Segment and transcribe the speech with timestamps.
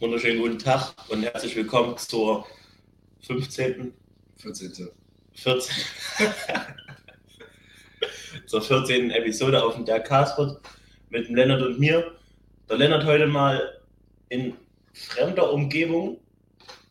[0.00, 2.44] Wunderschönen guten Tag und herzlich willkommen zur
[3.20, 3.94] 15.
[4.38, 4.90] 14.
[5.34, 5.84] 14.
[8.46, 9.12] zur 14.
[9.12, 10.60] Episode auf dem Der Castpod
[11.10, 12.12] mit dem Lennart und mir.
[12.68, 13.80] Der Lennart heute mal
[14.30, 14.56] in
[14.94, 16.18] fremder Umgebung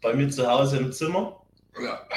[0.02, 1.42] bei mir zu Hause im Zimmer.
[1.84, 2.08] Ja.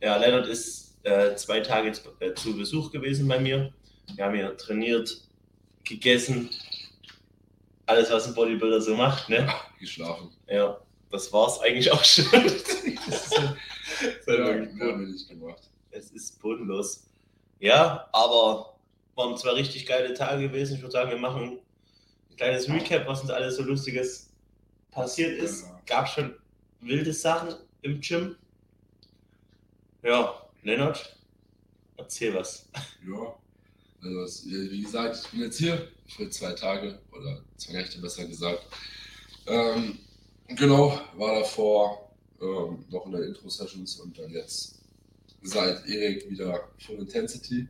[0.00, 3.72] Ja, Lennart ist äh, zwei Tage zu, äh, zu Besuch gewesen bei mir.
[4.14, 5.20] Wir haben hier trainiert,
[5.82, 6.48] gegessen,
[7.88, 9.48] alles, was ein Bodybuilder so macht, ne?
[9.80, 10.30] Geschlafen.
[10.46, 10.78] Ja,
[11.10, 12.26] das war's eigentlich auch schon.
[12.32, 13.32] das ist,
[14.26, 15.62] Ja, wir nicht gemacht.
[15.90, 17.06] es ist bodenlos.
[17.60, 18.74] Ja, aber
[19.14, 20.76] waren zwei richtig geile Tage gewesen.
[20.76, 21.58] Ich würde sagen, wir machen
[22.30, 24.30] ein kleines Recap, was uns alles so Lustiges
[24.90, 25.66] passiert ist.
[25.66, 25.80] Ja.
[25.86, 26.34] Gab schon
[26.80, 28.36] wilde Sachen im Gym.
[30.02, 31.16] Ja, Lennart,
[31.96, 32.68] erzähl was.
[33.04, 33.34] Ja.
[34.02, 38.24] Also, es, wie gesagt, ich bin jetzt hier für zwei Tage oder zwei Nächte besser
[38.26, 38.64] gesagt.
[39.46, 39.98] Ähm,
[40.48, 44.78] genau, war davor ähm, noch in der Intro-Sessions und dann jetzt
[45.42, 47.68] seit Erik wieder Full Intensity.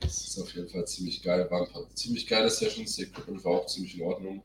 [0.00, 1.46] Das ist auf jeden Fall ziemlich geil.
[1.50, 2.96] Waren ein paar ziemlich geile Sessions.
[2.96, 4.42] Das Equipment war auch ziemlich in Ordnung,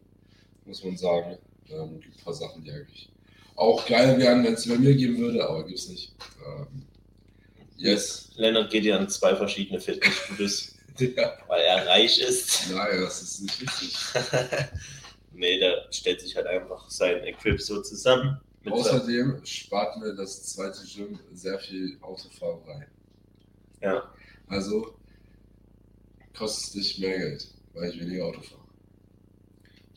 [0.65, 1.37] muss man sagen.
[1.69, 3.09] Ähm, gibt ein paar Sachen, die eigentlich
[3.55, 6.13] auch geil wären, wenn es bei mir geben würde, aber gibt's nicht.
[6.45, 6.85] Ähm,
[7.77, 8.31] yes.
[8.35, 11.33] Lennart geht ja an zwei verschiedene Fitnessstudios, Ja.
[11.47, 12.69] weil er reich ist.
[12.71, 13.97] Nein, das ist nicht richtig.
[15.33, 18.39] nee, der stellt sich halt einfach sein Equip so zusammen.
[18.69, 22.87] Außerdem spart mir das zweite Gym sehr viel Autofahrerei.
[23.81, 24.11] ja,
[24.47, 24.95] Also
[26.37, 28.61] kostet es nicht mehr Geld, weil ich weniger Auto fahre.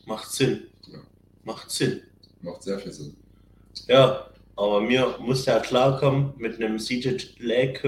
[0.07, 0.69] macht Sinn.
[0.87, 1.01] Ja.
[1.45, 2.03] Macht Sinn.
[2.41, 3.17] Macht sehr viel Sinn.
[3.89, 7.83] Ja, aber mir musste er klarkommen mit einem Seated Leg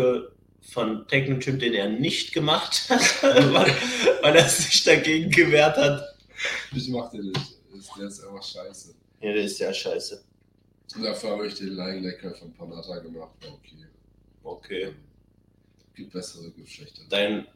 [0.70, 3.74] Von Techno-Gym, den er nicht gemacht hat, weil,
[4.22, 6.16] weil er sich dagegen gewehrt hat.
[6.74, 7.58] Ich mach den nicht.
[7.98, 8.94] Der ist einfach scheiße.
[9.20, 10.22] Ja, der ist ja scheiße.
[10.96, 13.34] Und dafür habe ich den Lying Lecker von Panata gemacht.
[13.40, 13.86] Okay.
[14.42, 14.94] Okay.
[15.94, 17.06] Gibt bessere, gibt schlechtere.
[17.08, 17.46] Dein,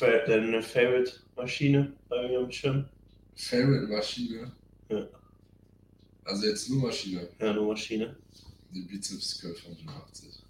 [0.00, 2.88] deine Favorite-Maschine bei mir im Gym?
[3.34, 4.52] Favorite Maschine.
[4.88, 5.06] Ja.
[6.24, 7.28] Also jetzt nur Maschine.
[7.38, 8.16] Ja, nur Maschine.
[8.72, 10.45] Die Bizeps Curl von 85.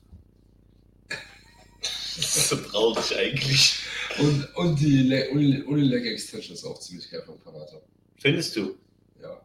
[2.16, 3.78] Das ist so traurig eigentlich.
[4.19, 7.81] Und, und die Le Uni- Unileg Extension ist auch ziemlich geil von Panata.
[8.19, 8.75] Findest du?
[9.22, 9.41] Ja.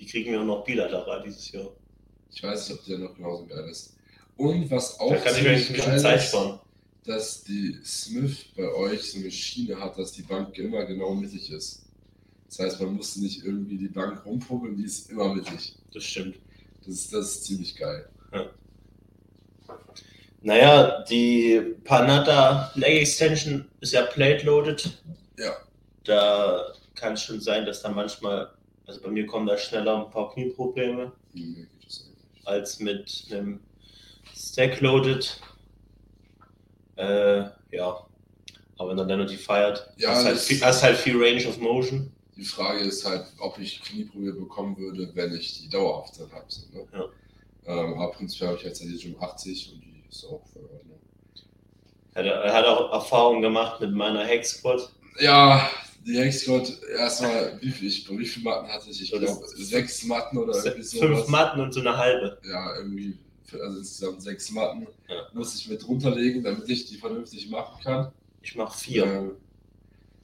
[0.00, 1.70] Die kriegen wir auch noch bilateral dieses Jahr.
[2.32, 3.94] Ich weiß nicht, ob der noch genauso geil ist.
[4.36, 6.58] Und was auch Da kann ich mir ein bisschen Zeit ist, sparen.
[7.04, 11.50] dass die Smith bei euch so eine Schiene hat, dass die Bank immer genau mittig
[11.52, 11.82] ist.
[12.48, 15.76] Das heißt, man muss nicht irgendwie die Bank rumpuppeln, die ist immer mittig.
[15.92, 16.36] Das stimmt.
[16.84, 18.08] Das das ist ziemlich geil.
[20.44, 24.90] Naja, die Panata Leg Extension ist ja plate loaded.
[25.38, 25.56] Ja.
[26.04, 28.50] Da kann es schon sein, dass da manchmal,
[28.86, 32.46] also bei mir kommen da schneller ein paar Knieprobleme Nee, das eigentlich.
[32.46, 33.60] als mit einem
[34.36, 35.40] Stack loaded.
[36.96, 38.06] Äh, ja.
[38.76, 41.16] Aber wenn er dann noch die feiert, Ja, hast, halt das- viel, hast halt viel
[41.16, 42.12] Range of Motion.
[42.36, 46.44] Die Frage ist halt, ob ich Knieprobleme bekommen würde, wenn ich die dauerhaft dann habe.
[46.48, 46.86] So, ne?
[46.92, 47.04] Ja.
[47.66, 51.00] ähm, aber prinzipiell habe ich jetzt die Gym 80 und die ist auch voll Ordnung.
[52.14, 54.88] Er, hat auch Erfahrung gemacht mit meiner Hex Squad.
[55.18, 55.68] Ja,
[56.06, 59.02] die Hexgott, erstmal, wie viel, ich, wie viele Matten hatte ich?
[59.02, 61.28] Ich So, glaube, sechs Matten oder irgendwie Fünf sowas.
[61.28, 62.38] Matten und so eine halbe.
[62.46, 63.16] Ja, irgendwie,
[63.52, 64.86] also insgesamt sechs Matten.
[65.08, 65.26] Ja.
[65.32, 68.12] Muss ich mit runterlegen, damit ich die vernünftig machen kann.
[68.42, 69.04] Ich mache vier.
[69.04, 69.30] Ähm,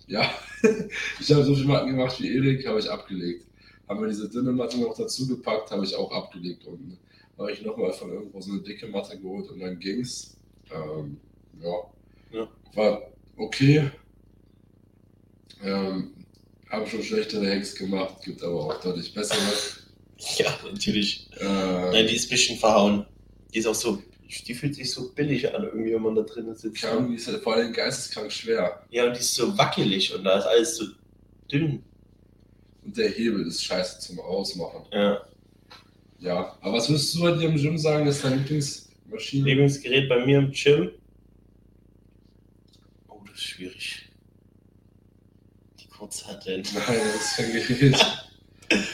[0.07, 0.31] ja,
[1.21, 3.47] ich habe so viele Matten gemacht wie Erik, habe ich abgelegt.
[3.89, 6.67] Haben wir diese dünne Matte noch dazu gepackt, habe ich auch abgelegt.
[6.67, 6.99] Und
[7.41, 10.37] habe ich nochmal von irgendwo so eine dicke Matte geholt und dann ging's.
[10.73, 11.19] Ähm,
[11.61, 11.91] ja.
[12.33, 12.49] Ja.
[12.75, 13.03] war
[13.37, 13.91] okay.
[15.63, 16.13] Ähm,
[16.71, 19.39] habe schon schlechtere Hacks gemacht, gibt aber auch deutlich bessere.
[20.37, 21.31] Ja, natürlich.
[21.39, 23.07] Äh, Nein, die ist ein bisschen verhauen.
[23.55, 24.03] Die ist auch so,
[24.47, 26.83] die fühlt sich so billig an, irgendwie, wenn man da drinnen sitzt.
[26.83, 28.85] Kram, die ist halt vor allem geisteskrank schwer.
[28.91, 30.85] Ja, und die ist so wackelig und da ist alles so
[31.51, 31.83] dünn.
[32.85, 34.85] Und der Hebel ist scheiße zum Ausmachen.
[34.93, 35.23] Ja.
[36.21, 39.45] Ja, aber was würdest du bei dir im Gym sagen, ist deine Lieblingsmaschine?
[39.47, 40.91] Lieblingsgerät bei mir im Gym.
[43.09, 44.09] Oh, das ist schwierig.
[45.81, 46.63] Die Kurzhanteln.
[46.75, 48.07] Nein, das ist kein Gerät.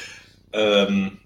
[0.53, 1.19] Ähm.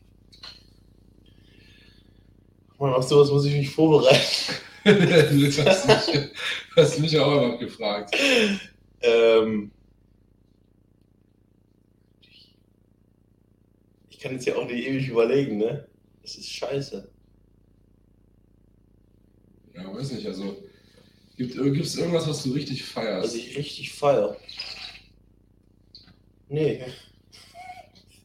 [2.78, 4.54] Mann, auf sowas muss ich mich vorbereiten.
[4.84, 6.30] du hast mich,
[6.74, 8.16] hast mich auch immer gefragt.
[9.02, 9.70] Ähm.
[14.08, 15.86] Ich kann jetzt ja auch nicht ewig überlegen, ne?
[16.30, 17.08] Das ist scheiße.
[19.74, 20.62] Ja, weiß nicht, also
[21.36, 23.24] gibt es irgendwas, was du richtig feierst?
[23.24, 24.36] Was ich richtig feier.
[26.48, 26.84] Nee.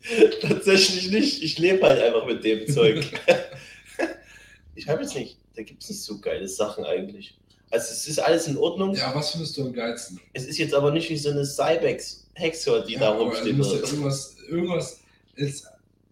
[0.42, 1.42] Tatsächlich nicht.
[1.42, 3.04] Ich lebe halt einfach mit dem Zeug.
[4.76, 7.36] ich habe jetzt nicht, da gibt es nicht so geile Sachen eigentlich.
[7.72, 8.94] Also es ist alles in Ordnung.
[8.94, 10.20] Ja, was findest du am geilsten?
[10.34, 13.58] Es ist jetzt aber nicht wie so eine Cybex Hexer, die ja, da rumsteht.
[13.58, 13.96] musst ja oder so.
[13.96, 15.00] irgendwas, irgendwas
[15.38, 15.66] ist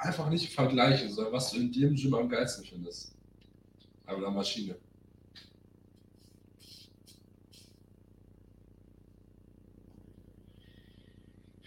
[0.04, 3.14] einfach nicht vergleichen, sondern was du in dem Gym am geilsten findest.
[4.06, 4.76] An der Maschine.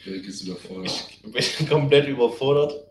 [0.05, 1.09] Erik ist überfordert.
[1.35, 2.87] Ich bin komplett überfordert.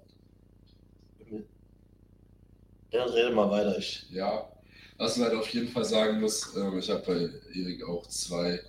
[2.91, 3.77] Ja, rede mal weiter.
[3.77, 4.49] Ich, Ja,
[4.97, 8.59] was man halt auf jeden Fall sagen muss, ähm, ich habe bei Erik auch zwei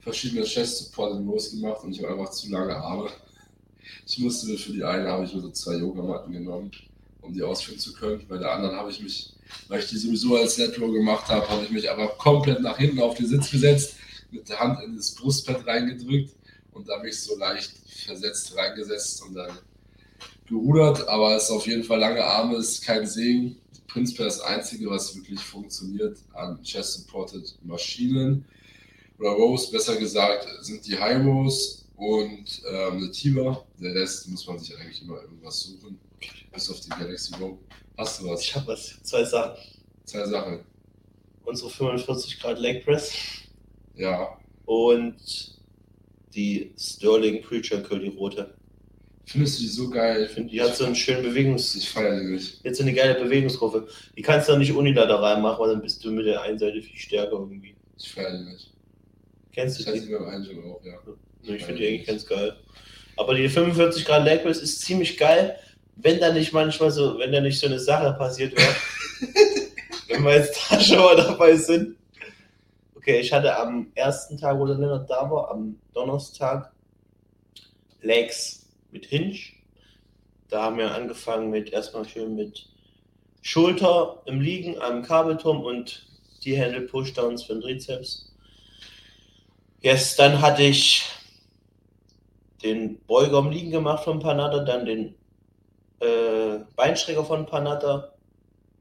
[0.00, 3.10] verschiedene Chest Support Rows gemacht und ich habe einfach zu lange Arme.
[4.06, 6.70] Ich musste mir für die eine habe ich mir so zwei Yogamatten genommen,
[7.22, 8.24] um die ausführen zu können.
[8.28, 9.32] Bei der anderen habe ich mich,
[9.68, 12.78] weil ich die sowieso als Lat Row gemacht habe, habe ich mich einfach komplett nach
[12.78, 13.96] hinten auf den Sitz gesetzt,
[14.30, 16.34] mit der Hand in das Brustbett reingedrückt
[16.72, 17.72] und da mich so leicht
[18.04, 19.58] versetzt reingesetzt und dann
[20.46, 23.56] gerudert, aber es ist auf jeden Fall lange Arme, ist kein Segen.
[23.88, 28.44] Prinzipal ist das einzige, was wirklich funktioniert an Chest-Supported Maschinen.
[29.18, 33.64] Oder Rows, besser gesagt, sind die High Rows und ähm, eine Tiba.
[33.80, 35.98] Der Rest muss man sich eigentlich immer irgendwas suchen.
[36.52, 37.58] Bis auf die Galaxy Row.
[37.96, 38.42] Hast du was?
[38.42, 39.02] ich habe was.
[39.02, 39.56] Zwei Sachen.
[40.04, 40.60] Zwei Sachen.
[41.44, 43.12] Unsere 45 Grad Leg Press
[43.94, 44.38] Ja.
[44.64, 45.16] und
[46.34, 48.54] die Sterling Preacher Curl, die rote.
[49.24, 50.24] Findest du die so geil?
[50.26, 51.74] Ich finde, die hat so einen schönen Bewegungs...
[51.74, 52.62] Ich feiere die nicht.
[52.62, 53.88] Jetzt so eine geile Bewegungsgruppe.
[54.16, 56.80] Die kannst du doch nicht unilateral machen, weil dann bist du mit der einen Seite
[56.82, 57.74] viel stärker irgendwie.
[57.98, 58.72] Ich feiere die nicht.
[59.52, 60.06] Kennst Ich du hatte die?
[60.06, 60.98] die beim Einjim auch, ja.
[61.48, 62.56] Ich finde die eigentlich ganz geil.
[63.16, 65.58] Aber die 45 Grad Press ist ziemlich geil,
[65.96, 68.74] wenn da nicht manchmal so, wenn da nicht so eine Sache passiert wäre.
[70.08, 71.96] wenn wir jetzt da schon mal dabei sind.
[72.94, 76.72] Okay, ich hatte am ersten Tag, wo der Lennart da war, am Donnerstag,
[78.02, 79.38] Legs mit Hinge.
[80.48, 82.66] Da haben wir angefangen mit erstmal schön mit
[83.42, 86.06] Schulter im Liegen am Kabelturm und
[86.44, 88.32] die Hände Pushdowns für den Trizeps.
[89.80, 91.04] Yes, dann hatte ich
[92.66, 95.14] den Beuger im Liegen gemacht von Panatta, dann den
[96.00, 98.12] äh, Beinstrecker von Panatta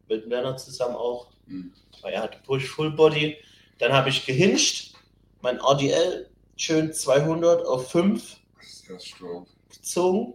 [0.10, 1.28] mit Lennart zusammen auch.
[1.48, 1.72] Hm.
[2.02, 3.38] Weil er hatte Push Full Body.
[3.78, 4.96] Dann habe ich gehinscht,
[5.42, 9.46] mein RDL schön 200 auf 5 Sehr strong.
[9.70, 10.34] gezogen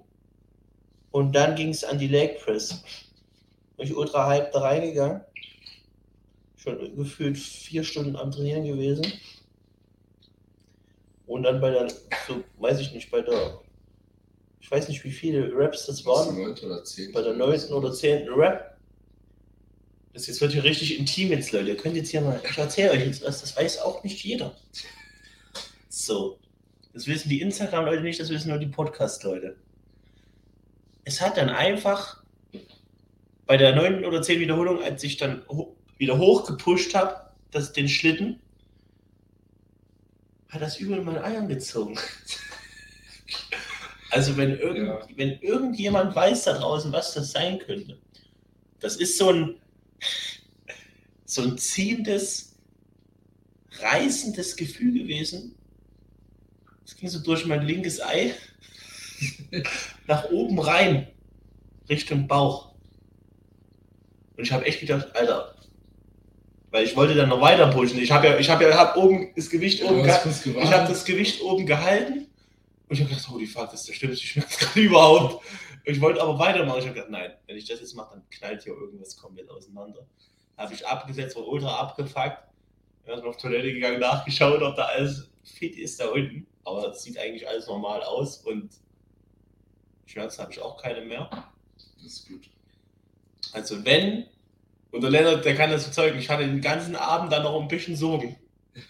[1.10, 2.82] und dann ging es an die Leg Press.
[3.76, 5.22] Bin ich ultra hype da reingegangen.
[6.56, 9.06] Schon gefühlt vier Stunden am Trainieren gewesen.
[11.30, 11.86] Und dann bei der,
[12.26, 13.60] so weiß ich nicht, bei der,
[14.60, 17.12] ich weiß nicht wie viele Raps das waren, neunte oder zehnte?
[17.12, 18.76] bei der neunten oder zehnten Rap.
[20.12, 21.68] Das jetzt wird hier richtig intim jetzt, Leute.
[21.68, 24.56] Ihr könnt jetzt hier mal, ich erzähle euch jetzt was, das weiß auch nicht jeder.
[25.88, 26.40] So.
[26.92, 29.54] Das wissen die Instagram-Leute nicht, das wissen nur die Podcast-Leute.
[31.04, 32.24] Es hat dann einfach
[33.46, 37.88] bei der neunten oder zehnten Wiederholung, als ich dann ho wieder hochgepusht habe, das, den
[37.88, 38.40] Schlitten,
[40.50, 41.98] hat das übel in meine Eiern gezogen.
[44.12, 45.06] Also wenn, irgend, Ja.
[45.14, 47.96] wenn irgendjemand weiß da draußen, was das sein könnte,
[48.80, 49.54] das ist so ein,
[51.26, 52.56] so ein ziehendes,
[53.78, 55.54] reißendes Gefühl gewesen.
[56.84, 58.34] Es ging so durch mein linkes Ei
[60.08, 61.06] nach oben rein,
[61.88, 62.72] Richtung Bauch.
[64.36, 65.54] Und ich habe echt gedacht, Alter,
[66.70, 67.98] weil ich wollte dann noch weiter pushen.
[67.98, 70.46] Ich habe ja, ich habe ja, hab oben das Gewicht oben Du geha- hast kurz
[70.46, 72.26] ich habe das Gewicht oben gehalten
[72.88, 75.44] und ich habe gedacht, holy fuck, das ist der schlimmste Schmerz gerade überhaupt.
[75.84, 76.78] Ich wollte aber weitermachen.
[76.80, 80.06] Ich habe gedacht, nein, wenn ich das jetzt mache, dann knallt hier irgendwas komplett auseinander.
[80.56, 82.36] Habe ich abgesetzt, war ultra abgefuckt.
[83.04, 86.46] Bin erstmal auf Toilette gegangen, nachgeschaut, ob da alles fit ist da unten.
[86.64, 88.68] Aber es sieht eigentlich alles normal aus und
[90.06, 91.30] Schmerzen habe ich auch keine mehr.
[92.02, 92.48] Das ist gut.
[93.52, 94.26] Also wenn,
[94.92, 97.68] und der Lennart, der kann das bezeugen, ich hatte den ganzen Abend dann noch ein
[97.68, 98.36] bisschen Sorgen.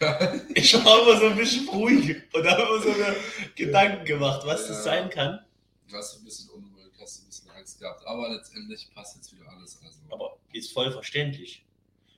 [0.55, 3.17] Ich war immer so ein bisschen ruhig und habe immer so mir
[3.57, 4.83] Gedanken gemacht, was das Ja.
[4.83, 5.41] sein kann.
[5.89, 9.51] Du hast ein bisschen unruhig, hast ein bisschen Angst gehabt, aber letztendlich passt jetzt wieder
[9.51, 9.81] alles.
[9.85, 9.99] Also.
[10.11, 11.65] Aber ist voll verständlich.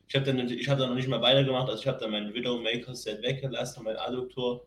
[0.08, 2.34] Ich habe dann, ich hab dann noch nicht mal weitergemacht, also ich habe dann mein
[2.34, 4.64] Widowmaker Set weggelassen und mein Adduktor.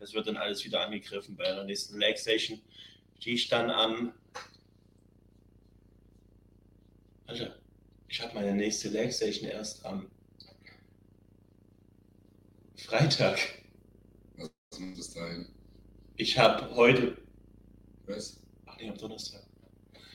[0.00, 2.60] Das wird dann alles wieder angegriffen bei der nächsten Leg Session,
[3.22, 4.12] die ich dann am.
[7.26, 7.54] Alter,
[8.14, 10.08] ich habe meine nächste Leg Session erst am
[12.76, 13.40] Freitag.
[14.36, 15.48] Was muss bis dahin?
[16.14, 17.16] Ich habe heute
[18.06, 19.42] Weißt Ach nee, am Donnerstag.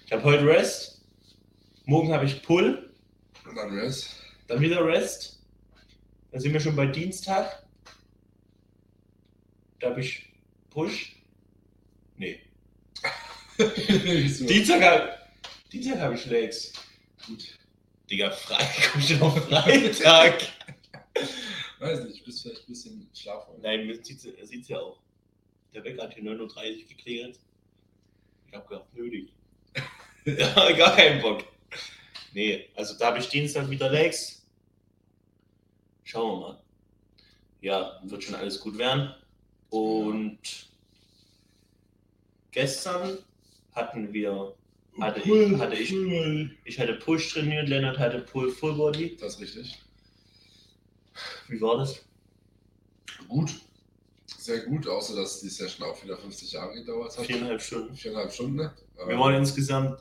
[0.06, 1.01] Ich habe heute Rest.
[1.84, 2.96] Morgen habe ich Pull.
[3.44, 4.15] Und dann Rest.
[4.48, 5.41] Dann wieder Rest.
[6.32, 7.68] Dann sind wir schon bei Dienstag.
[9.79, 10.32] Da habe ich
[10.70, 11.18] Push.
[12.15, 12.39] Nee.
[13.58, 15.20] Dienstag
[15.70, 16.72] Dienstag hab ich Legs.
[17.27, 17.59] Gut.
[18.10, 20.48] Digga, frei, komm schon auf Freitag.
[21.80, 23.58] Weiß nicht, bist vielleicht ein bisschen schlafvoll.
[23.62, 25.00] Nein, man sieht's, er sieht's ja auch.
[25.74, 27.39] Der Wecker hat hier 9.30 Uhr geklingelt.
[28.48, 29.32] Ich hab gedacht, nötig.
[30.25, 31.44] ja, gar keinen Bock.
[32.34, 34.46] Nee, also da habe ich Dienstag wieder Legs.
[36.04, 36.63] Schauen wir mal.
[37.62, 39.13] Ja, wird schon alles gut werden.
[39.70, 40.39] Und
[42.51, 43.20] gestern
[43.74, 44.56] hatten wir,
[45.01, 45.94] hatte ich, hatte ich,
[46.65, 49.18] ich hatte Push trainiert, Lennart hatte Pull Full Body.
[49.18, 49.79] Das ist richtig.
[51.48, 52.03] Wie war das?
[53.27, 53.51] Gut.
[54.38, 57.25] Sehr gut, außer dass die Session auch wieder 50 Jahre gedauert hat.
[57.25, 57.96] Viereinhalb Stunden.
[57.96, 58.56] Viereinhalb Stunden.
[58.56, 58.74] ne?
[59.06, 60.00] Wir waren insgesamt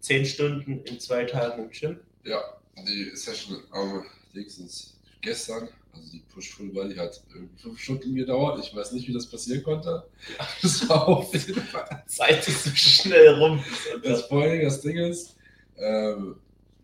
[0.00, 2.00] zehn Stunden in zwei Tagen im Gym.
[2.24, 2.42] Ja,
[2.86, 8.64] die Session am Dingsens gestern, also die Push Full Body hat irgendwie fünf Stunden gedauert.
[8.64, 10.04] Ich weiß nicht, wie das passieren konnte.
[10.62, 12.04] Das war auf jeden Fall.
[12.06, 13.62] Zeit ist so schnell rum.
[14.02, 15.36] Das vor allen Dingen das Ding ist,
[15.76, 16.36] ähm,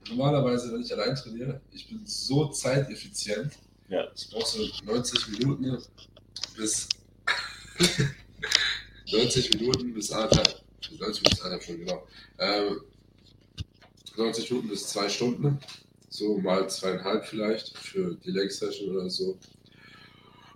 [0.08, 3.52] normalerweise, wenn ich allein trainiere, ich bin so zeiteffizient.
[3.88, 4.06] Ja.
[4.14, 5.78] Ich brauche so 90 Minuten
[6.56, 6.88] bis
[9.12, 10.62] 90 Minuten bis anderthalb,
[10.98, 12.06] 90 bis anderthalb Stunden, genau.
[12.38, 12.80] Ähm,
[14.16, 15.58] 90 Minuten bis zwei Stunden,
[16.14, 19.36] so mal zweieinhalb vielleicht für die Leg Session oder so.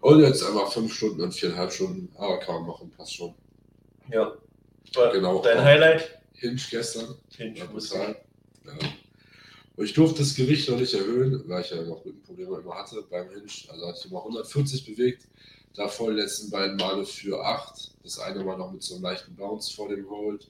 [0.01, 3.35] Und jetzt einfach fünf Stunden und viereinhalb Stunden, aber kann man machen, passt schon.
[4.09, 4.37] Ja.
[5.13, 5.43] Genau.
[5.43, 6.21] Dein Highlight?
[6.35, 8.15] Hinge gestern, Hinge, muss sein.
[8.65, 8.73] Ja.
[9.75, 13.03] Und ich durfte das Gewicht noch nicht erhöhen, weil ich ja noch Rückenprobleme immer hatte
[13.11, 13.47] beim Hinge.
[13.69, 15.25] Also hatte ich immer 140 bewegt.
[15.75, 17.97] Davor die letzten beiden Male für 8.
[18.05, 20.49] Das eine Mal noch mit so einem leichten Bounce vor dem Hold.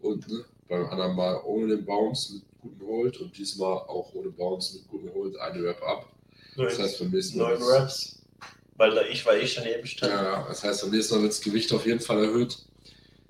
[0.00, 3.20] Und ne, beim anderen Mal ohne den Bounce mit gutem Hold.
[3.20, 6.08] Und diesmal auch ohne Bounce mit gutem Hold eine Rep ab.
[6.56, 7.58] Das heißt, beim nächsten Mal.
[7.58, 8.22] Neun Reps.
[8.76, 10.12] Weil da ich, weil ich daneben stand.
[10.12, 12.58] Ja, das heißt, beim nächsten Mal wird das Gewicht auf jeden Fall erhöht.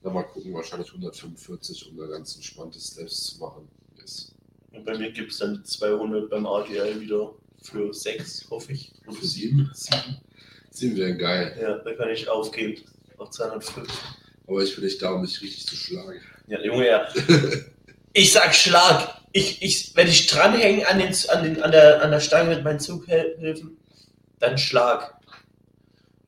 [0.03, 3.69] Dann mal gucken, wahrscheinlich 145, um da ganz entspannte Steps zu machen.
[4.01, 4.33] Yes.
[4.73, 8.93] Und bei mir gibt es dann 200 beim RDL wieder für 6, hoffe ich.
[9.05, 9.71] Für sieben?
[9.75, 10.21] Sieben.
[10.71, 11.59] Sieben wären geil.
[11.61, 12.81] Ja, da kann ich aufgeben.
[13.19, 13.89] Auf 205.
[14.47, 16.21] Aber ich bin nicht da, um mich richtig zu schlagen.
[16.47, 17.09] Ja, Junge, ja.
[18.13, 19.20] Ich sag Schlag.
[19.33, 22.65] Ich, ich, wenn ich dranhänge an, den, an, den, an, der, an der Stange mit
[22.65, 23.77] meinen Zughilfen,
[24.41, 25.15] dann Schlag.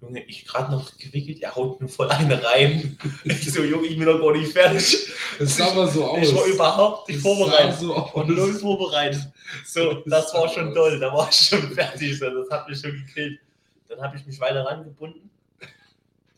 [0.00, 2.98] Junge, ich gerade noch gewickelt, er haut mir voll eine rein.
[3.24, 5.12] Ich so, Junge, ich bin noch gar nicht fertig.
[5.38, 6.28] Das sah aber so aus.
[6.28, 7.78] Ich war überhaupt nicht Das vorbereitet.
[7.78, 8.12] so aus.
[8.14, 9.22] Und null vorbereitet.
[9.64, 10.98] So, das war schon toll.
[10.98, 12.18] Da war ich schon fertig.
[12.18, 13.38] So, das hat mich schon gekillt.
[13.88, 15.30] Dann habe ich mich weiter rangebunden.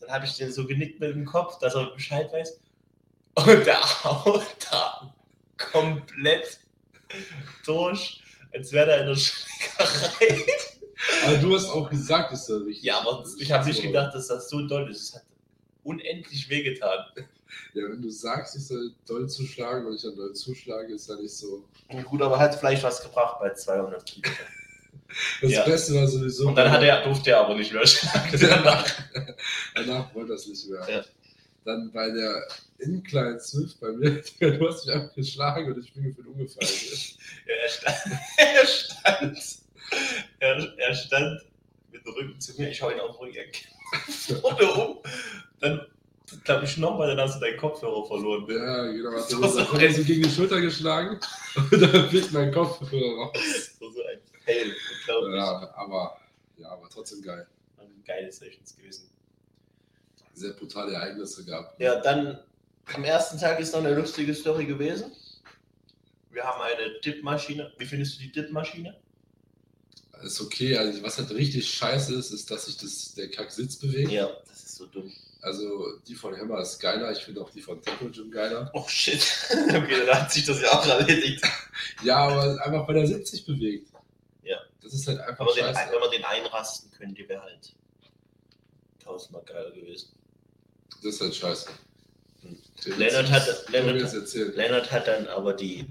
[0.00, 2.60] Dann habe ich den so genickt mit dem Kopf, dass er Bescheid weiß.
[3.34, 5.13] Und der haut da
[5.58, 6.58] komplett
[7.64, 10.46] durch, als wäre er in der Schlägerei.
[11.26, 14.28] Aber du hast auch gesagt, dass er richtig Ja, aber ich habe nicht gedacht, dass
[14.28, 15.02] das so doll ist.
[15.02, 15.22] Es hat
[15.82, 17.04] unendlich wehgetan.
[17.74, 21.16] Ja, wenn du sagst, ich soll doll zuschlagen und ich dann doll zuschlage, ist ja
[21.16, 21.64] nicht so.
[22.04, 24.30] Gut, aber hat vielleicht was gebracht bei 200 Kilo.
[25.42, 25.64] Das Ja.
[25.64, 26.48] Beste war sowieso.
[26.48, 28.38] Und dann hat er, durfte er aber nicht mehr schlagen.
[28.40, 28.86] danach.
[29.74, 30.86] Danach wollte er es nicht mehr.
[30.88, 31.04] Ja.
[31.64, 32.46] Dann bei der
[32.78, 36.70] Incline Swift bei mir, du hast mich einfach geschlagen und ich bin gefühlt umgefallen.
[37.46, 37.98] Ja, er stand,
[38.38, 39.38] er stand,
[40.40, 41.42] er, er stand
[41.92, 44.98] mit dem Rücken zu mir, ich hau ihn auf den Rücken, vorne um,
[45.60, 45.86] dann
[46.44, 48.46] glaube ich nochmal, dann hast du deinen Kopfhörer verloren.
[48.48, 49.12] ja, genau.
[49.12, 51.20] Hat So so so, er so gegen die Schulter geschlagen
[51.70, 53.32] und dann fliegt mein Kopf raus.
[53.34, 55.36] Das war so ein Fail, unglaublich.
[55.36, 56.18] Ja, aber,
[56.56, 57.46] ja, aber trotzdem geil.
[58.06, 59.13] Geile Sessions gewesen.
[60.34, 61.80] Sehr brutale Ereignisse gehabt.
[61.80, 62.38] Ja, dann
[62.92, 65.12] am ersten Tag ist noch eine lustige Story gewesen.
[66.30, 67.72] Wir haben eine Dip-Maschine.
[67.78, 68.96] Wie findest du die Dip-Maschine?
[70.22, 70.76] Ist okay.
[70.76, 74.10] Also, was halt richtig scheiße ist, ist, dass sich das, der Kack-Sitz bewegt.
[74.10, 75.12] Ja, das ist so dumm.
[75.42, 77.12] Also, die von Hammer ist geiler.
[77.12, 78.70] Ich finde auch die von Temple Gym geiler.
[78.72, 79.22] Oh shit.
[79.68, 81.44] okay, dann hat sich das ja auch erledigt.
[82.02, 83.90] Ja, aber einfach weil der Sitz sich bewegt.
[84.42, 84.58] Ja.
[84.82, 85.92] Das ist halt einfach Aber den, scheiße.
[85.92, 87.74] wenn man den einrasten könnte, wäre halt
[89.02, 90.08] tausendmal geiler gewesen.
[91.02, 91.68] Das ist halt scheiße.
[92.96, 93.48] Lennart hat-
[94.14, 94.52] erzählen.
[94.54, 95.86] Lennart hat dann aber die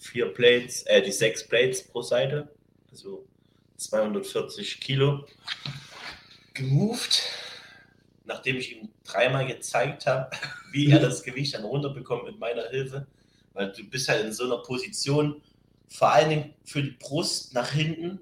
[0.00, 2.48] vier Plates, äh, die sechs Plates pro Seite,
[2.90, 3.26] also
[3.76, 5.26] 240 Kilo,
[6.54, 7.22] gemoved,
[8.24, 10.30] nachdem ich ihm dreimal gezeigt habe,
[10.72, 13.06] wie er das Gewicht dann runterbekommt mit meiner Hilfe,
[13.52, 15.40] weil du bist halt in so einer Position,
[15.88, 18.18] vor allen Dingen für die Brust nach hinten,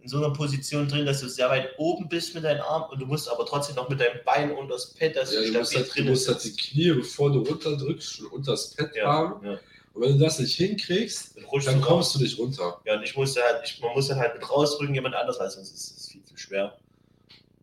[0.00, 3.00] in so einer Position drin, dass du sehr weit oben bist mit deinem Arm und
[3.00, 5.58] du musst aber trotzdem noch mit deinem Bein unter das Pad, dass Ja, du du
[5.58, 8.74] musst, stabil halt, du drin musst halt die Knie, bevor du runterdrückst, schon unter das
[8.74, 9.44] Pad haben.
[9.44, 9.58] ja, ja.
[9.94, 12.80] Und wenn du das nicht hinkriegst, Dann, dann du kommst du nicht runter.
[12.84, 15.50] Ja, und ich musste halt, ich, man muss dann halt mit rausdrücken, jemand anders, weil
[15.50, 16.78] sonst ist es viel zu schwer.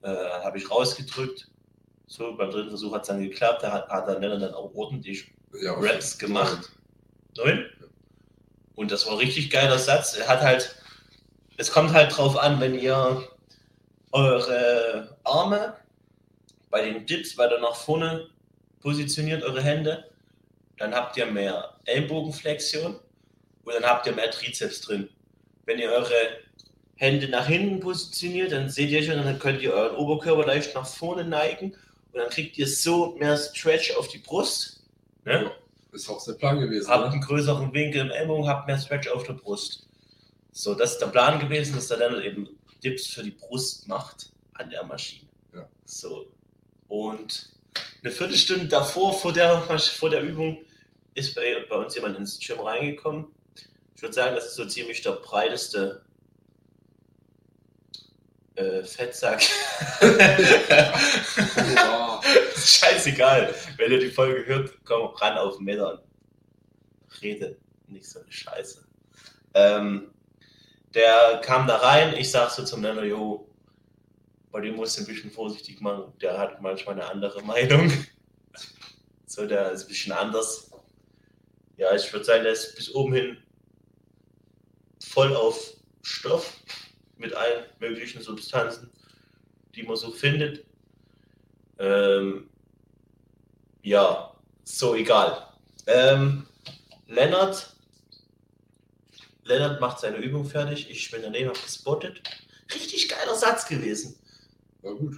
[0.01, 1.47] Äh, habe ich rausgedrückt,
[2.07, 3.63] So, beim dritten Versuch hat es dann geklappt.
[3.63, 5.31] Da hat, hat dann Lennart dann auch ordentlich
[5.63, 6.71] Ja, Raps gemacht.
[7.37, 7.65] Neun.
[8.75, 10.15] Und das war ein richtig geiler Satz.
[10.17, 10.75] Er hat halt,
[11.57, 13.27] es kommt halt drauf an, wenn ihr
[14.11, 15.75] eure Arme
[16.69, 18.29] bei den Dips weiter nach vorne
[18.81, 20.09] positioniert, eure Hände,
[20.77, 22.99] dann habt ihr mehr Ellbogenflexion
[23.63, 25.09] und dann habt ihr mehr Trizeps drin.
[25.65, 26.13] Wenn ihr eure
[26.97, 30.85] Hände nach hinten positioniert, dann seht ihr schon, dann könnt ihr euren Oberkörper leicht nach
[30.85, 31.71] vorne neigen
[32.11, 34.83] und dann kriegt ihr so mehr Stretch auf die Brust.
[35.25, 35.51] Ne?
[35.91, 36.89] Ist auch der Plan gewesen.
[36.89, 37.11] Habt Ne?
[37.11, 39.84] einen größeren Winkel im Ellbogen, habt mehr Stretch auf der Brust.
[40.57, 42.47] So, das ist der Plan gewesen, dass der dann eben
[42.81, 45.27] Dips für die Brust macht an der Maschine.
[45.53, 45.67] Ja.
[45.83, 46.31] So.
[46.87, 47.49] Und
[48.01, 50.63] eine Viertelstunde davor, vor der, vor der Übung,
[51.13, 53.25] ist bei, bei uns jemand ins Gym reingekommen.
[53.97, 56.05] Ich würde sagen, das ist so ziemlich der breiteste
[58.55, 59.43] äh, Fettsack.
[59.99, 62.21] Boah.
[62.55, 63.53] Scheißegal.
[63.75, 66.01] Wenn ihr die Folge hört, komm ran auf den Meter und
[67.21, 67.57] rede
[67.87, 68.85] nicht so eine Scheiße.
[69.53, 70.14] Ähm,
[70.95, 73.47] der kam da rein, ich sag so zum Nenner, jo,
[74.51, 76.13] bei dem musst du ein bisschen vorsichtig machen.
[76.21, 77.91] Der hat manchmal eine andere Meinung.
[79.27, 80.71] So, der ist ein bisschen anders.
[81.75, 83.37] Ja, ich würde sagen, der ist bis oben hin
[85.03, 85.73] voll auf
[86.03, 86.53] Stoff
[87.17, 88.91] mit allen möglichen Substanzen,
[89.73, 90.63] die man so findet.
[91.79, 92.49] Ähm,
[93.81, 94.33] ja,
[94.63, 95.47] so egal.
[95.87, 96.47] Ähm,
[97.07, 97.74] Lennart,
[99.45, 100.89] Lennart macht seine Übung fertig.
[100.89, 102.21] Ich bin daneben, hab gespottet.
[102.73, 104.19] Richtig geiler Satz gewesen.
[104.81, 105.15] War gut.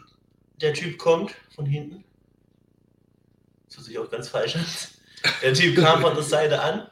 [0.62, 2.04] Der Typ kommt von hinten.
[3.74, 4.66] Das sich auch ganz falsch an.
[5.42, 6.90] Der Typ kam von der Seite an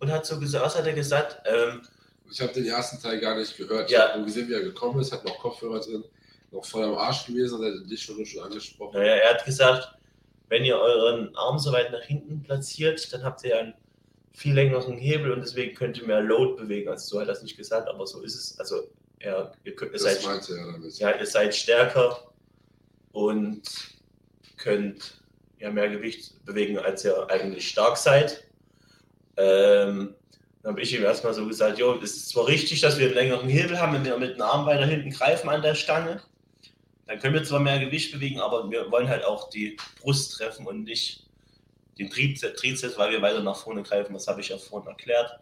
[0.00, 1.40] und hat so gesagt, was hat er gesagt?
[1.46, 1.82] Ähm,
[2.30, 3.86] Ich habe den ersten Teil gar nicht gehört.
[3.90, 4.08] Ich Ja.
[4.08, 6.04] habe nur gesehen, wie er gekommen ist, hat noch Kopfhörer drin,
[6.50, 8.98] noch voll am Arsch gewesen, hat er dich schon, schon angesprochen.
[8.98, 9.94] Naja, er hat gesagt,
[10.48, 13.74] wenn ihr euren Arm so weit nach hinten platziert, dann habt ihr einen
[14.32, 16.88] viel längeren Hebel und deswegen könnt ihr mehr Load bewegen.
[16.88, 18.58] Also so hat er das nicht gesagt, aber so ist es.
[18.58, 18.88] Also
[19.18, 20.98] er, ihr, könnt, ihr, seid, damit.
[20.98, 22.30] ja, ihr seid stärker
[23.12, 23.62] und
[24.56, 25.20] könnt
[25.58, 28.44] ja mehr Gewicht bewegen, als ihr eigentlich stark seid.
[29.36, 30.14] Ähm,
[30.62, 33.14] dann habe ich ihm erstmal so gesagt, jo, es ist zwar richtig, dass wir einen
[33.14, 36.20] längeren Hebel haben, wenn wir mit dem Arm weiter hinten greifen an der Stange,
[37.06, 40.66] dann können wir zwar mehr Gewicht bewegen, aber wir wollen halt auch die Brust treffen
[40.66, 41.27] und nicht
[41.98, 44.12] den Trizeps, weil wir weiter nach vorne greifen.
[44.14, 45.38] Das habe ich ja vorhin erklärt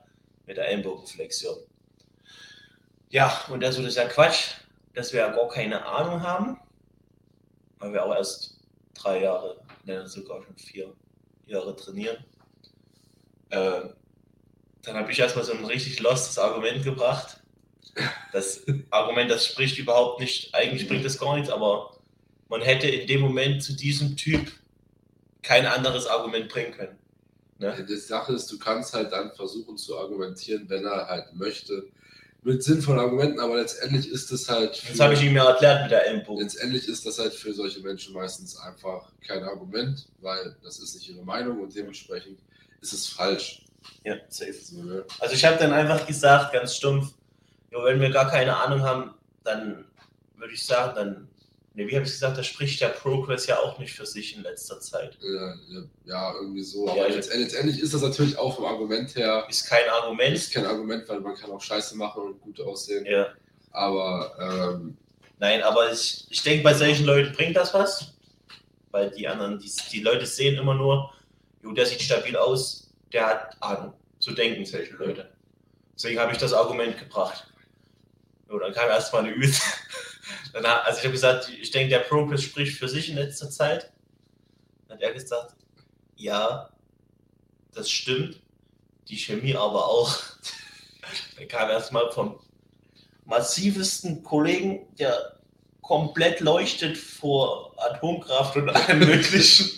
[0.47, 1.59] mit der Ellenbogenflexion.
[3.11, 4.55] Ja, und das ist ja Quatsch,
[4.95, 6.59] dass wir ja gar keine Ahnung haben,
[7.79, 8.59] weil wir auch erst
[8.95, 10.93] drei Jahre, ne, sogar schon vier
[11.47, 12.25] Jahre trainieren.
[13.51, 13.91] Ähm,
[14.83, 17.41] dann habe ich erstmal so ein richtig lostes Argument gebracht.
[18.33, 21.97] Das Argument, das spricht überhaupt nicht, eigentlich bringt das gar nichts, aber
[22.49, 24.53] man hätte in dem Moment zu diesem Typ
[25.47, 26.99] kein anderes Argument bringen können.
[27.59, 27.87] Ne?
[27.89, 31.85] Die Sache ist, du kannst halt dann versuchen zu argumentieren, wenn er halt möchte,
[32.43, 34.81] mit sinnvollen Argumenten, aber letztendlich ist es halt.
[34.89, 36.45] Das habe ich ihm ja erklärt mit der Ellenbogen.
[36.45, 41.09] Letztendlich ist das halt für solche Menschen meistens einfach kein Argument, weil das ist nicht
[41.09, 42.39] ihre Meinung und dementsprechend
[42.81, 43.65] ist es falsch.
[44.05, 44.55] Ja, safe.
[44.73, 45.05] Ne?
[45.19, 47.15] Also ich habe dann einfach gesagt, ganz stumpf,
[47.73, 49.85] jo, wenn wir gar keine Ahnung haben, dann
[50.37, 51.29] würde ich sagen, dann,
[51.77, 54.43] ne, wie habe ich gesagt, da spricht der Progress ja auch nicht für sich in
[54.43, 55.17] letzter Zeit.
[55.21, 56.89] Ja, ja, ja, irgendwie so.
[56.89, 59.93] Aber Ja, ich- letztendlich, letztendlich ist das natürlich auch vom Argument her Ist kein ist
[59.93, 60.51] Argument.
[60.53, 63.07] kein Argument, weil man kann auch Scheiße machen und gut aussehen.
[63.07, 63.29] Ja.
[63.71, 64.35] Aber
[64.75, 64.97] ähm,
[65.39, 68.15] Nein, aber ich, ich denke, bei solchen Leuten bringt das was.
[68.91, 71.13] Weil die anderen, die, die Leute sehen immer nur,
[71.63, 73.93] jo, der sieht stabil aus, der hat Ahnung.
[74.19, 75.31] So denken solche Leute.
[75.95, 77.47] Deswegen habe ich das Argument gebracht.
[78.49, 79.53] So, dann kam erstmal eine Übel.
[80.55, 83.93] Hat- also ich habe gesagt, ich denke, der Progress spricht für sich in letzter Zeit.
[84.89, 85.55] Dann hat er gesagt,
[86.17, 86.71] ja,
[87.75, 88.41] das stimmt.
[89.09, 90.17] Die Chemie aber auch.
[91.39, 92.41] Dann kam erstmal vom
[93.25, 95.37] massivesten Kollegen, der
[95.83, 99.71] komplett leuchtet vor Atomkraft und allem möglichen,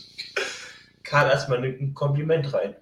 [1.02, 2.76] kam erstmal ein Kompliment rein.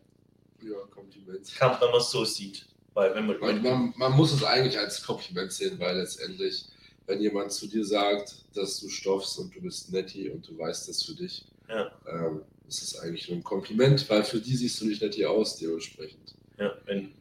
[0.63, 1.53] ja, Kompliment.
[1.57, 2.67] Kam, wenn man es so sieht.
[2.95, 6.65] Weil wenn man, Man, man, man muss es eigentlich als Kompliment sehen, weil letztendlich,
[7.07, 10.89] wenn jemand zu dir sagt, dass du stoffst und du bist netti und du weißt
[10.89, 11.91] das für dich, Ja.
[12.09, 15.57] ähm, ist es eigentlich nur ein Kompliment, weil für die siehst du nicht netti aus,
[15.57, 16.35] dementsprechend.
[16.59, 17.13] ja, wenn,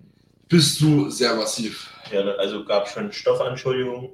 [0.48, 1.90] Bist du sehr massiv.
[2.12, 4.10] ja, also gab schon Stoffanschuldigungen,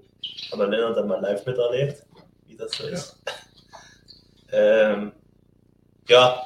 [0.51, 2.03] aber Lennart dann mal live miterlebt,
[2.47, 3.15] wie das so ist.
[4.51, 5.12] ähm,
[6.07, 6.45] ja,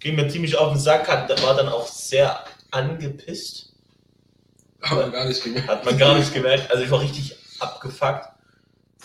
[0.00, 3.72] ging mir ziemlich auf den Sack, hat, war dann auch sehr angepisst.
[4.82, 5.68] Haben wir gar nicht gemerkt.
[5.68, 6.70] Hat man gar nicht gemerkt.
[6.70, 8.26] Also ich war richtig abgefuckt.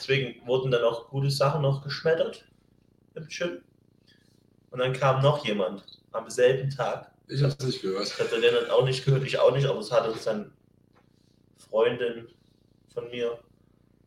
[0.04, 2.44] Deswegen wurden dann auch gute Sachen noch geschmettert.
[3.16, 3.62] im Gym.
[4.72, 7.10] Und dann kam noch jemand am selben Tag.
[7.30, 8.02] Ich hab's nicht gehört.
[8.02, 10.52] Das hat der Lennart auch nicht gehört, ich auch nicht, aber es hat uns dann
[11.70, 12.28] Freundin
[12.94, 13.40] von mir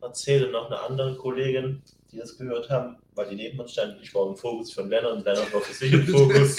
[0.03, 1.83] erzählt und noch eine andere Kollegin,
[2.13, 3.99] die das gehört haben, weil die neben uns standen.
[4.03, 6.59] Ich war im Fokus von Lennart und Lennart war für sich im Fokus.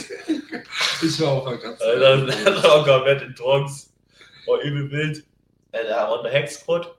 [1.04, 3.90] Ich war auch ganz Alter, Lennart war komplett in Trance.
[4.48, 5.24] War übel wild.
[5.72, 6.97] Da war eine Hexquad.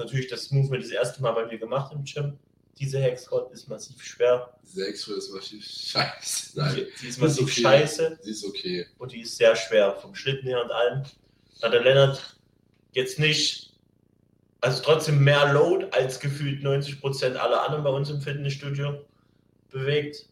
[0.00, 2.38] Natürlich das Movement das erste Mal bei mir gemacht im Gym.
[2.78, 4.58] Diese Hexquad ist massiv schwer.
[4.62, 6.58] Sechs für das massiv scheiße.
[6.58, 7.60] Nein, Die, die ist massiv okay.
[7.60, 8.18] scheiße.
[8.22, 8.86] sie ist okay.
[8.98, 11.04] und die ist sehr schwer vom Schlitten her und allem.
[11.62, 12.38] Hat der Lennart
[12.92, 13.74] jetzt nicht,
[14.62, 19.04] also trotzdem mehr Load als gefühlt 90% aller anderen bei uns im Fitnessstudio
[19.70, 20.26] bewegt.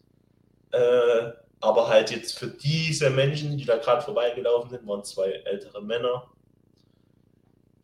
[0.70, 5.82] Äh, aber halt jetzt für diese Menschen, die da gerade vorbeigelaufen sind, waren zwei ältere
[5.82, 6.30] Männer.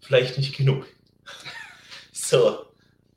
[0.01, 0.87] Vielleicht nicht genug.
[2.29, 2.67] So.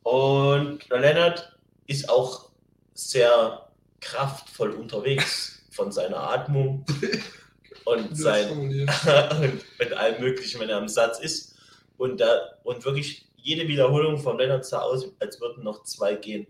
[0.04, 2.50] Und der Lennart ist auch
[2.94, 6.86] sehr kraftvoll unterwegs von seiner Atmung
[7.86, 8.50] und sein,
[9.42, 11.56] und mit allem Möglichen, wenn er am Satz ist.
[11.98, 16.48] Und, da, und wirklich jede Wiederholung von Lennart sah aus, als würden noch zwei gehen.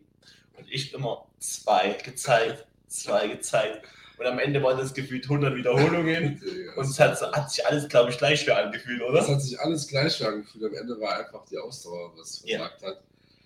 [0.58, 3.88] Und ich immer zwei gezeigt, zwei gezeigt.
[4.18, 6.42] Und am Ende waren das gefühlt 100 Wiederholungen.
[6.76, 9.28] Und es hat, hat sich alles, glaube ich, gleich schwer angefühlt, oder?
[9.28, 10.66] hat sich alles gleich schwer angefühlt.
[10.66, 12.58] Am Ende war einfach die Ausdauer, was Ja.
[12.60, 13.02] versagt hat.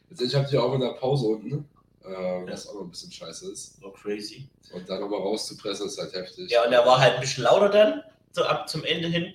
[0.10, 1.68] Letztendlich habt ihr auch in der Pause unten,
[2.04, 3.80] äh, was auch noch ein bisschen scheiße ist.
[3.82, 4.48] So crazy.
[4.74, 6.50] Und dann nochmal rauszupressen, ist halt heftig.
[6.50, 9.34] Ja, und er war halt ein bisschen lauter dann, so ab zum Ende hin,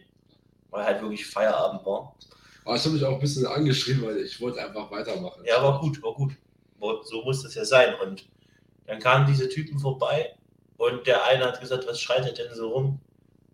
[0.71, 2.15] weil halt wirklich Feierabend war.
[2.65, 5.43] Aber ich habe mich auch ein bisschen angeschrieben, weil ich wollte einfach weitermachen.
[5.45, 6.33] Ja, war gut, war gut.
[7.05, 7.95] So muss das ja sein.
[8.03, 8.27] Und
[8.87, 10.36] dann kamen diese Typen vorbei
[10.77, 13.01] und der eine hat gesagt, was schreit er denn so rum?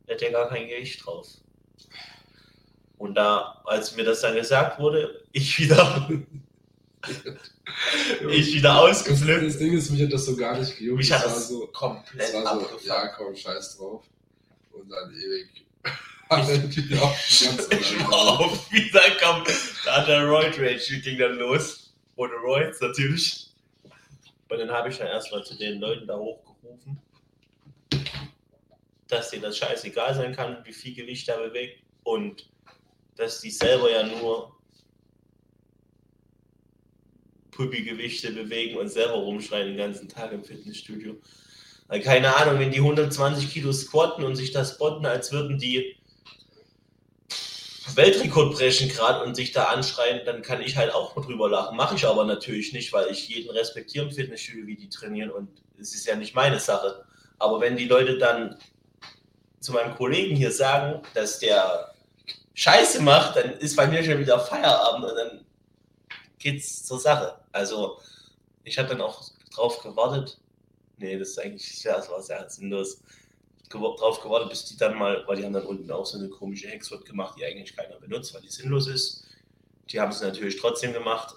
[0.06, 1.28] Der hat ja gar kein Gewicht drauf.
[2.98, 6.08] Und da, als mir das dann gesagt wurde, ich wieder,
[8.28, 9.44] ich wieder das, ausgeflippt.
[9.44, 10.98] das Ding ist, mich hat das so gar nicht gejuckt.
[10.98, 14.04] Mich Das hat war das so, komplett das war so, ja komm, scheiß drauf.
[14.72, 15.66] Und dann ewig.
[17.00, 19.44] auch Ich war auf Wiederkommen.
[19.84, 21.92] Da hat der Roid Rage ging dann los.
[22.16, 23.50] Ohne Roids natürlich.
[24.48, 27.00] Und dann habe ich dann erstmal zu den Leuten da hochgerufen,
[29.08, 31.82] dass denen das scheißegal sein kann, wie viel Gewicht er bewegt.
[32.04, 32.48] Und
[33.16, 34.56] dass die selber ja nur
[37.52, 41.16] Puppi-Gewichte bewegen und selber rumschreien den ganzen Tag im Fitnessstudio.
[41.88, 45.96] Weil keine Ahnung, wenn die 120 Kilo squatten und sich das botten, als würden die
[47.94, 51.76] Weltrekord brechen gerade und sich da anschreien, dann kann ich halt auch drüber lachen.
[51.76, 55.50] Mache ich aber natürlich nicht, weil ich jeden respektiere im Fitnessstudio, wie die trainieren und
[55.78, 57.04] es ist ja nicht meine Sache.
[57.38, 58.56] Aber wenn die Leute dann
[59.62, 61.94] zu meinem Kollegen hier sagen, dass der
[62.54, 65.46] Scheiße macht, dann ist bei mir schon wieder Feierabend und dann
[66.38, 67.38] geht's zur Sache.
[67.52, 68.00] Also
[68.64, 69.22] ich hatte dann auch
[69.54, 70.38] drauf gewartet.
[70.98, 73.00] Nee, das ist eigentlich, ja, das war sehr sinnlos
[73.70, 76.68] drauf gewartet, bis die dann mal, weil die haben dann unten auch so eine komische
[76.68, 79.24] Hexwort gemacht, die eigentlich keiner benutzt, weil die sinnlos ist.
[79.88, 81.34] Die haben es natürlich trotzdem gemacht,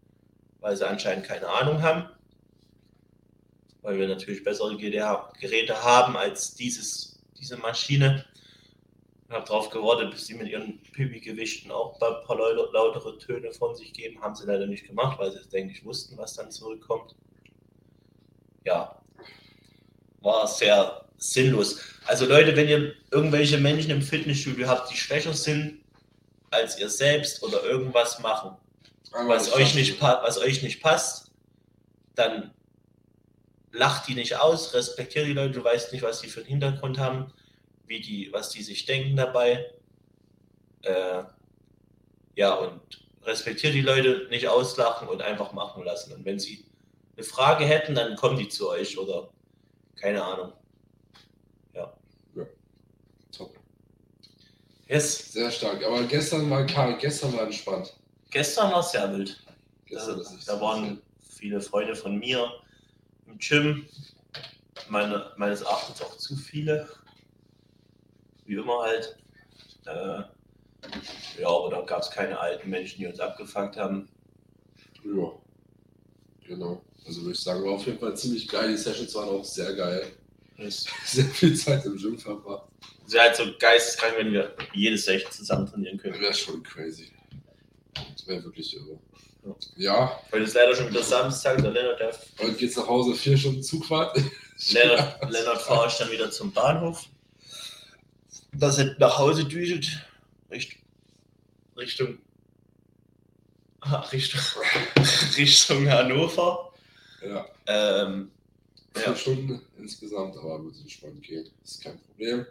[0.60, 2.08] weil sie anscheinend keine Ahnung haben.
[3.82, 8.24] Weil wir natürlich bessere Geräte haben als dieses, diese Maschine.
[9.28, 13.76] Ich habe darauf gewartet, bis sie mit ihren Pipi-Gewichten auch ein paar lautere Töne von
[13.76, 14.20] sich geben.
[14.22, 17.14] Haben sie leider nicht gemacht, weil sie es, denke ich, wussten, was dann zurückkommt.
[18.64, 19.00] Ja,
[20.20, 21.80] war sehr sinnlos.
[22.06, 25.80] Also Leute, wenn ihr irgendwelche Menschen im Fitnessstudio habt, die schwächer sind
[26.50, 28.56] als ihr selbst oder irgendwas machen,
[29.12, 31.30] Aber was euch, nicht, was euch nicht passt,
[32.14, 32.54] dann
[33.72, 36.98] lacht die nicht aus, respektiert die Leute, du weißt nicht, was die für einen Hintergrund
[36.98, 37.32] haben,
[37.86, 39.72] wie die, was die sich denken dabei.
[40.82, 41.24] Äh,
[42.36, 42.80] ja, und
[43.24, 46.12] respektiert die Leute, nicht auslachen und einfach machen lassen.
[46.12, 46.64] Und wenn sie
[47.16, 49.28] eine Frage hätten, dann kommen die zu euch oder
[49.96, 50.52] keine Ahnung.
[53.32, 53.54] Top.
[54.86, 55.32] Yes.
[55.32, 55.84] Sehr stark.
[55.84, 57.94] Aber gestern war Karl, gestern war entspannt.
[58.30, 59.42] Gestern war es sehr wild.
[59.86, 62.50] Gestern Da, da waren viele Freunde von mir
[63.28, 63.86] im Gym.
[64.88, 66.88] Meine, meines Erachtens auch zu viele.
[68.46, 69.18] Wie immer halt.
[69.86, 70.22] Äh,
[71.40, 74.08] ja, aber da gab es keine alten Menschen, die uns abgefangen haben.
[75.04, 75.32] Ja.
[76.46, 76.82] Genau.
[77.06, 78.70] Also würde ich sagen, war auf jeden Fall ziemlich geil.
[78.70, 80.06] Die Sessions waren auch sehr geil.
[81.04, 82.66] Sehr viel Zeit im Gym verbracht.
[83.06, 86.20] ist halt so geisteskrank, wenn wir jedes Session zusammen trainieren können.
[86.20, 87.12] Wäre schon crazy.
[87.94, 88.98] Das wäre wirklich irre.
[89.76, 90.20] Ja.
[90.32, 93.62] Heute ist leider schon wieder Samstag, der Lennart, der heute geht's nach Hause, vier Stunden
[93.62, 94.16] Zugfahrt.
[94.72, 97.04] Lennart, Lennart fahre ich dann wieder zum Bahnhof.
[98.52, 99.86] Dass er nach Hause düselt.
[100.50, 100.80] Richtung.
[101.76, 102.18] Richtung.
[103.80, 104.40] ah, Richtung,
[105.36, 106.72] Richtung Hannover.
[107.24, 108.30] Ja, Ähm,
[108.94, 109.16] vier Ja.
[109.16, 111.48] Stunden insgesamt, aber wird entspannt gehen.
[111.64, 112.46] Ist kein Problem.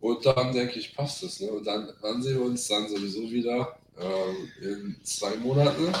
[0.00, 1.40] Und dann denke ich, passt das.
[1.40, 1.50] Ne?
[1.50, 3.76] Und dann, wann sehen wir uns dann sowieso wieder?
[4.00, 5.92] Ähm, in zwei Monaten,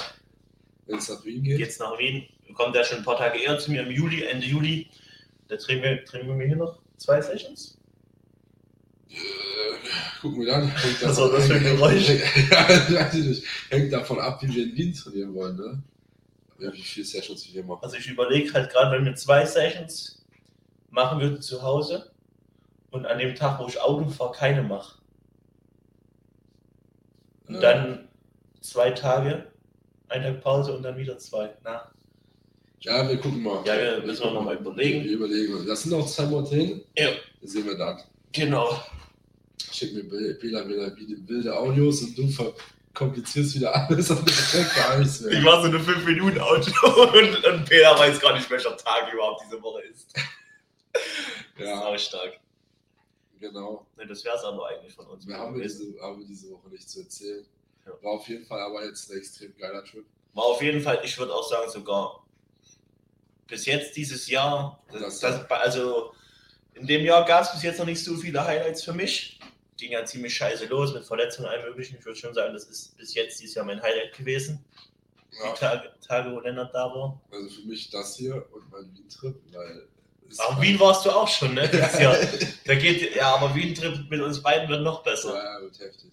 [0.86, 1.58] wenn es nach Wien geht.
[1.58, 2.28] Jetzt nach Wien.
[2.54, 4.88] Kommt er schon ein paar Tage eher zu mir im Juli, Ende Juli.
[5.48, 7.78] Da drehen wir, drehen wir hier noch zwei Sessions.
[9.10, 9.14] Äh,
[10.20, 10.68] gucken wir dann.
[10.68, 12.08] Hängt Was war das für ein Geräusch?
[13.14, 13.44] nicht.
[13.70, 15.56] Hängt davon ab, wie wir in Wien trainieren wollen.
[15.56, 15.82] Ne?
[16.58, 17.80] Ja, Wie viele Sessions wir hier machen.
[17.82, 20.24] Also ich überlege halt gerade, wenn wir zwei Sessions
[20.90, 22.12] machen würden zu Hause
[22.90, 24.98] und an dem Tag, wo ich Auto fahre, keine mache.
[27.48, 28.08] Und dann
[28.60, 29.50] zwei Tage,
[30.08, 31.50] ein Tag Pause und dann wieder zwei.
[31.62, 31.90] Na,
[32.80, 33.62] Ja, wir gucken mal.
[33.66, 35.04] Ja, wir müssen wir noch mal überlegen.
[35.04, 35.66] Wir überlegen.
[35.66, 36.84] Das sind noch zwei Monate.
[36.96, 37.10] Ja.
[37.40, 38.00] Das sehen wir dann.
[38.32, 38.80] genau.
[39.72, 44.74] Schick mir Bil- Bilder wieder wie wilde Audios und du verkomplizierst wieder alles und ich
[44.76, 45.40] gar nichts Ich mehr.
[45.42, 49.82] mache so eine 5-Minuten-Auto und, und Peter weiß gar nicht, welcher Tag überhaupt diese Woche
[49.82, 50.12] ist.
[50.14, 51.02] Das
[51.58, 52.38] ist Ja, auch stark.
[53.40, 53.86] Genau.
[53.96, 55.26] Ne, das wäre es aber eigentlich von uns.
[55.26, 57.46] Wir haben wir diese, haben wir diese Woche nicht zu erzählen.
[57.86, 57.92] Ja.
[58.02, 60.04] War auf jeden Fall aber jetzt ein extrem geiler Trip.
[60.32, 62.24] War auf jeden Fall, ich würde auch sagen, sogar
[63.46, 66.12] bis jetzt dieses Jahr, das, das, also
[66.74, 69.38] in dem Jahr gab es bis jetzt noch nicht so viele Highlights für mich.
[69.76, 71.96] Ging ja ziemlich scheiße los mit Verletzungen und allem möglichen.
[71.98, 74.64] Ich würde schon sagen, das ist bis jetzt dieses Jahr mein Highlight gewesen.
[75.32, 77.20] Ja, Die Tage, Tage, wo Lennart da war.
[77.30, 79.88] also für mich das hier und mein Wien-Trip, weil.
[80.38, 81.68] Aber Wien warst du auch schon, ne?
[81.72, 82.16] Dieses Jahr.
[82.64, 85.34] Da geht, ja, aber Wien-Trip mit uns beiden wird noch besser.
[85.34, 86.10] Ja, wird heftig.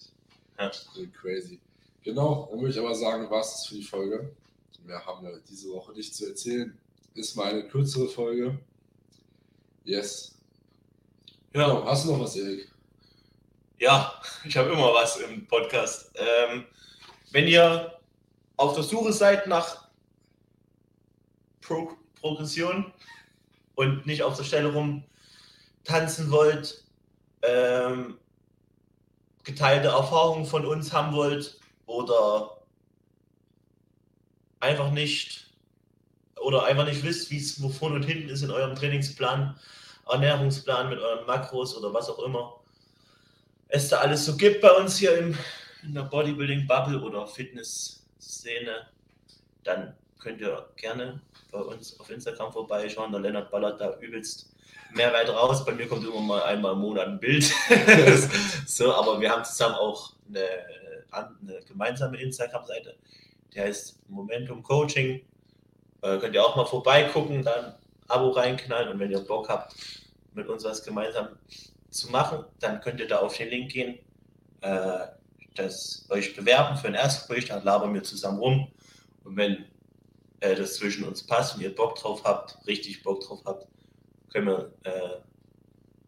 [0.59, 0.71] Ja.
[1.19, 1.59] Crazy.
[2.03, 4.35] Genau, dann würde ich aber sagen, war es das für die Folge.
[4.83, 6.77] Wir haben ja diese Woche nichts zu erzählen.
[7.13, 8.57] Ist mal eine kürzere Folge.
[9.83, 10.35] Yes.
[11.53, 11.85] Genau.
[11.85, 12.71] Hast du noch was, Erik?
[13.79, 16.11] Ja, ich habe immer was im Podcast.
[16.15, 16.65] Ähm,
[17.31, 17.99] wenn ihr
[18.57, 19.89] auf der Suche seid nach
[21.61, 22.93] Pro Progression
[23.81, 25.03] und nicht auf der Stelle rum
[25.83, 26.83] tanzen wollt,
[27.41, 28.17] ähm,
[29.43, 32.57] geteilte Erfahrungen von uns haben wollt oder
[34.59, 35.47] einfach nicht
[36.39, 39.59] oder einfach nicht wisst, wie es wo vorne und hinten ist in eurem Trainingsplan,
[40.07, 42.59] Ernährungsplan mit euren Makros oder was auch immer,
[43.67, 45.37] es da alles so gibt bei uns hier im,
[45.83, 48.87] in der Bodybuilding-Bubble oder Fitness-Szene,
[49.63, 53.11] dann könnt ihr gerne bei uns auf Instagram vorbeischauen.
[53.11, 54.51] Der Lennart ballert da übelst
[54.93, 55.65] mehr weit raus.
[55.65, 57.43] Bei mir kommt immer mal einmal im Monat ein Bild.
[58.65, 60.47] so, aber wir haben zusammen auch eine,
[61.11, 62.95] eine gemeinsame Instagram-Seite.
[63.53, 65.21] Die heißt Momentum Coaching.
[66.01, 67.75] Äh, könnt ihr auch mal vorbeigucken, dann
[68.07, 69.75] Abo reinknallen und wenn ihr Bock habt,
[70.33, 71.29] mit uns was gemeinsam
[71.89, 73.99] zu machen, dann könnt ihr da auf den Link gehen,
[74.61, 75.07] äh,
[75.55, 78.71] das euch bewerben für ein Erstgespräch, dann labern wir zusammen rum.
[79.23, 79.65] Und wenn
[80.41, 83.67] äh, das zwischen uns passt und ihr Bock drauf habt, richtig Bock drauf habt,
[84.31, 85.21] können wir äh,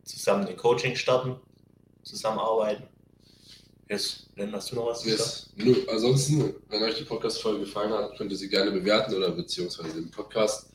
[0.03, 1.37] zusammen ein Coaching starten,
[2.03, 2.87] zusammenarbeiten.
[3.89, 5.21] Jetzt, Len, hast du noch was zu sagen?
[5.21, 5.49] Yes.
[5.55, 9.93] Nö, ansonsten, wenn euch die Podcast-Folge gefallen hat, könnt ihr sie gerne bewerten oder beziehungsweise
[9.93, 10.69] den Podcast.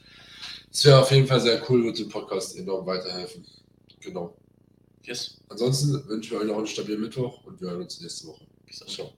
[0.71, 3.44] Es wäre auf jeden Fall sehr cool, wird dem Podcast enorm weiterhelfen.
[4.01, 4.37] Genau.
[5.03, 5.38] Yes.
[5.49, 8.47] Ansonsten wünschen wir euch noch einen stabilen Mittwoch und wir hören uns nächste Woche.
[8.66, 9.09] Bis dann.